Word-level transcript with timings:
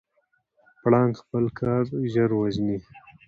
پړانګ 0.81 1.13
خپل 1.21 1.45
ښکار 1.53 1.83
ژر 2.11 2.31
وژني. 2.35 2.77